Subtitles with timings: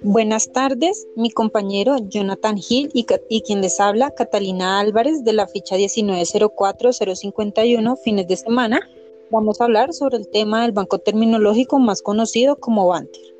[0.00, 3.04] Buenas tardes, mi compañero Jonathan Gil y,
[3.42, 8.80] quien les habla, Catalina Álvarez, de la ficha 1904051, fines de semana.
[9.30, 13.34] Vamos a hablar sobre el tema del banco terminológico más conocido como Banter.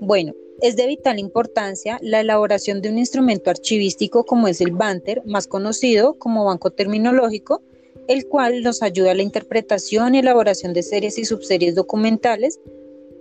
[0.00, 5.22] Bueno, es de vital importancia la elaboración de un instrumento archivístico como es el Banter,
[5.26, 7.60] más conocido como banco terminológico,
[8.08, 12.60] el cual nos ayuda a la interpretación y elaboración de series y subseries documentales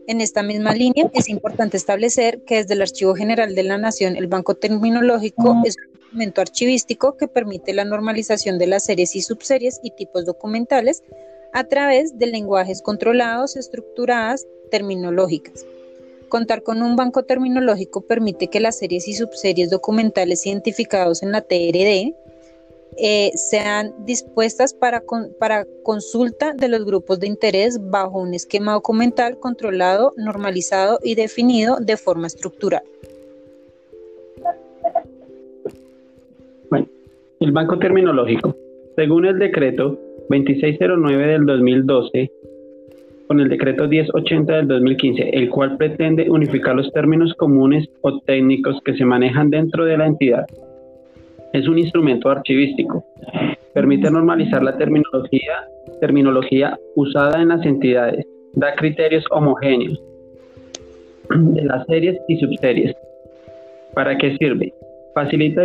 [0.07, 4.17] en esta misma línea, es importante establecer que desde el Archivo General de la Nación,
[4.17, 9.21] el Banco Terminológico es un documento archivístico que permite la normalización de las series y
[9.21, 11.03] subseries y tipos documentales
[11.53, 15.65] a través de lenguajes controlados, estructuradas, terminológicas.
[16.27, 21.41] Contar con un banco terminológico permite que las series y subseries documentales identificados en la
[21.41, 22.15] TRD
[22.97, 25.03] eh, sean dispuestas para,
[25.39, 31.77] para consulta de los grupos de interés bajo un esquema documental controlado, normalizado y definido
[31.79, 32.83] de forma estructural.
[36.69, 36.87] Bueno,
[37.39, 38.55] el Banco Terminológico.
[38.95, 42.31] Según el decreto 2609 del 2012,
[43.27, 48.79] con el decreto 1080 del 2015, el cual pretende unificar los términos comunes o técnicos
[48.85, 50.45] que se manejan dentro de la entidad
[51.53, 53.05] es un instrumento archivístico.
[53.73, 55.67] Permite normalizar la terminología,
[56.01, 58.25] terminología usada en las entidades.
[58.53, 59.99] Da criterios homogéneos
[61.29, 62.95] de las series y subseries.
[63.93, 64.73] ¿Para qué sirve?
[65.15, 65.61] Facilita,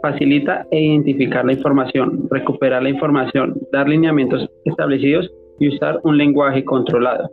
[0.00, 6.64] facilita e identificar la información, recuperar la información, dar lineamientos establecidos y usar un lenguaje
[6.64, 7.30] controlado.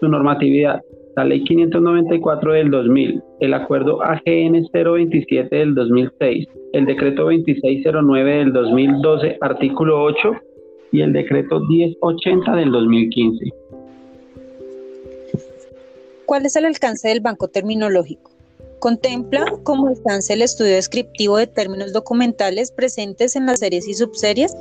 [0.00, 0.82] Su normatividad
[1.16, 8.52] la Ley 594 del 2000, el Acuerdo AGN 027 del 2006, el Decreto 2609 del
[8.52, 10.32] 2012, artículo 8,
[10.92, 13.46] y el Decreto 1080 del 2015.
[16.26, 18.30] ¿Cuál es el alcance del banco terminológico?
[18.78, 24.56] Contempla como alcance el estudio descriptivo de términos documentales presentes en las series y subseries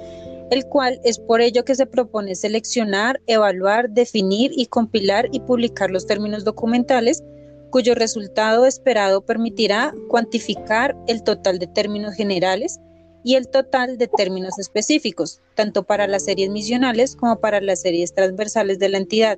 [0.52, 5.90] el cual es por ello que se propone seleccionar, evaluar, definir y compilar y publicar
[5.90, 7.24] los términos documentales,
[7.72, 12.80] cuyo resultado esperado permitirá cuantificar el total de términos generales
[13.24, 18.14] y el total de términos específicos, tanto para las series misionales como para las series
[18.14, 19.38] transversales de la entidad,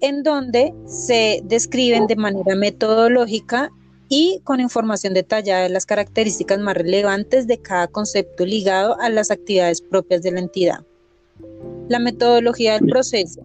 [0.00, 3.72] en donde se describen de manera metodológica
[4.08, 9.30] y con información detallada de las características más relevantes de cada concepto ligado a las
[9.30, 10.80] actividades propias de la entidad.
[11.88, 13.42] La metodología del proceso.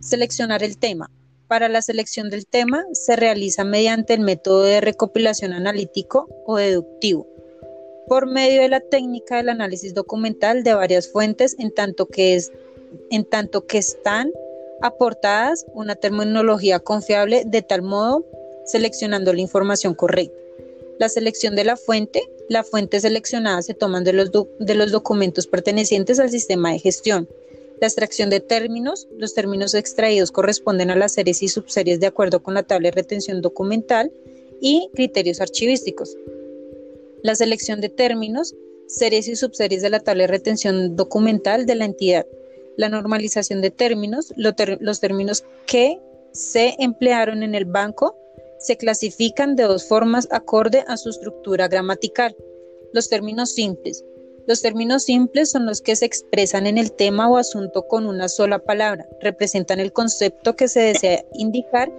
[0.00, 1.10] Seleccionar el tema.
[1.48, 7.26] Para la selección del tema se realiza mediante el método de recopilación analítico o deductivo,
[8.08, 12.50] por medio de la técnica del análisis documental de varias fuentes en tanto que, es,
[13.10, 14.32] en tanto que están
[14.82, 18.24] aportadas una terminología confiable de tal modo
[18.66, 20.36] seleccionando la información correcta.
[20.98, 22.22] La selección de la fuente.
[22.48, 27.28] La fuente seleccionada se toman de los, de los documentos pertenecientes al sistema de gestión.
[27.80, 29.08] La extracción de términos.
[29.18, 32.92] Los términos extraídos corresponden a las series y subseries de acuerdo con la tabla de
[32.92, 34.12] retención documental
[34.60, 36.16] y criterios archivísticos.
[37.22, 38.54] La selección de términos,
[38.86, 42.26] series y subseries de la tabla de retención documental de la entidad.
[42.76, 45.98] La normalización de términos, los términos que
[46.32, 48.16] se emplearon en el banco
[48.66, 52.36] se clasifican de dos formas acorde a su estructura gramatical.
[52.92, 54.04] Los términos simples.
[54.48, 58.28] Los términos simples son los que se expresan en el tema o asunto con una
[58.28, 61.92] sola palabra, representan el concepto que se desea indicar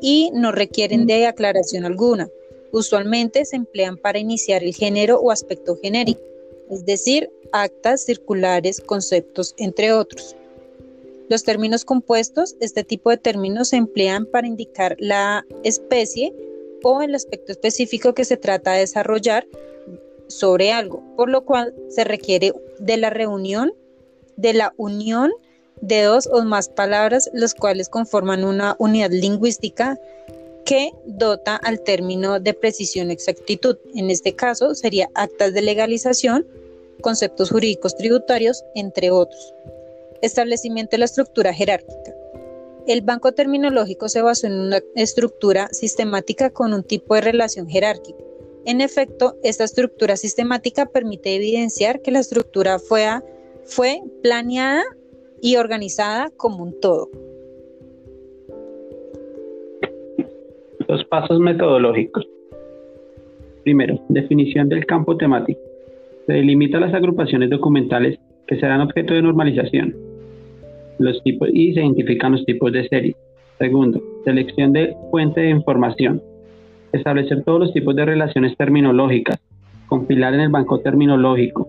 [0.00, 2.28] y no requieren de aclaración alguna.
[2.72, 6.22] Usualmente se emplean para iniciar el género o aspecto genérico,
[6.70, 10.36] es decir, actas, circulares, conceptos, entre otros.
[11.28, 16.34] Los términos compuestos, este tipo de términos se emplean para indicar la especie
[16.82, 19.46] o el aspecto específico que se trata de desarrollar
[20.28, 23.72] sobre algo, por lo cual se requiere de la reunión,
[24.36, 25.32] de la unión
[25.80, 29.98] de dos o más palabras, los cuales conforman una unidad lingüística
[30.64, 33.76] que dota al término de precisión exactitud.
[33.94, 36.46] En este caso sería actas de legalización,
[37.00, 39.54] conceptos jurídicos tributarios, entre otros.
[40.24, 42.14] Establecimiento de la estructura jerárquica.
[42.86, 48.24] El banco terminológico se basó en una estructura sistemática con un tipo de relación jerárquica.
[48.64, 53.04] En efecto, esta estructura sistemática permite evidenciar que la estructura fue,
[53.64, 54.82] fue planeada
[55.42, 57.10] y organizada como un todo.
[60.88, 62.26] Los pasos metodológicos.
[63.62, 65.60] Primero, definición del campo temático.
[66.26, 70.13] Se delimita las agrupaciones documentales que serán objeto de normalización.
[70.98, 73.16] Los tipos y se identifican los tipos de series.
[73.58, 76.22] Segundo, selección de fuente de información.
[76.92, 79.40] Establecer todos los tipos de relaciones terminológicas.
[79.88, 81.68] Compilar en el banco terminológico.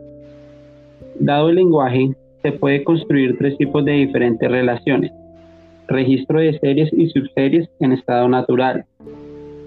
[1.20, 2.12] Dado el lenguaje,
[2.42, 5.12] se puede construir tres tipos de diferentes relaciones.
[5.88, 8.86] Registro de series y subseries en estado natural.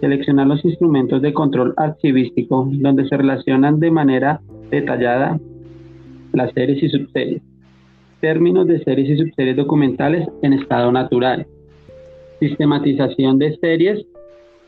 [0.00, 4.40] Seleccionar los instrumentos de control archivístico donde se relacionan de manera
[4.70, 5.40] detallada
[6.32, 7.42] las series y subseries.
[8.20, 11.46] Términos de series y subseries documentales en estado natural.
[12.40, 14.04] Sistematización de series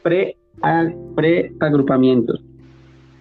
[0.02, 2.40] pre-agrupamientos.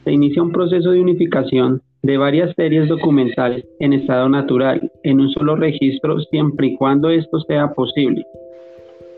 [0.04, 5.32] Se inicia un proceso de unificación de varias series documentales en estado natural en un
[5.32, 8.24] solo registro siempre y cuando esto sea posible.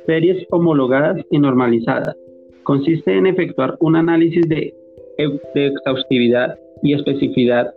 [0.06, 2.16] Series homologadas y normalizadas.
[2.64, 4.74] Consiste en efectuar un análisis de
[5.56, 7.74] exhaustividad y especificidad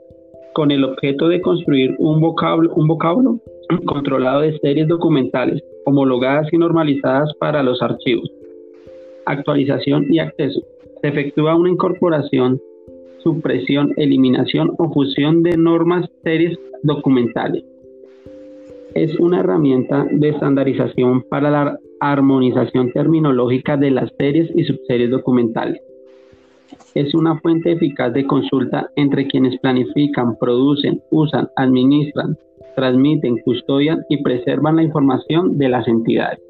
[0.54, 3.40] con el objeto de construir un vocablo, un vocablo
[3.86, 8.30] controlado de series documentales homologadas y normalizadas para los archivos.
[9.26, 10.62] Actualización y acceso.
[11.02, 12.60] Se efectúa una incorporación,
[13.22, 17.64] supresión, eliminación o fusión de normas series documentales.
[18.94, 25.80] Es una herramienta de estandarización para la armonización terminológica de las series y subseries documentales
[26.94, 32.36] es una fuente eficaz de consulta entre quienes planifican, producen, usan, administran,
[32.76, 36.40] transmiten, custodian y preservan la información de las entidades.